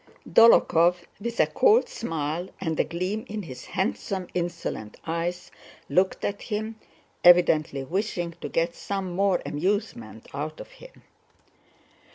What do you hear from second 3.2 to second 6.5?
in his handsome insolent eyes looked at